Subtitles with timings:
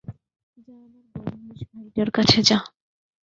[0.57, 2.57] যা, আমার বদমাইশ ভাইটার কাছে যা!